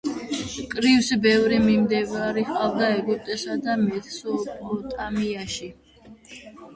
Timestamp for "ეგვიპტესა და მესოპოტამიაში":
2.93-5.69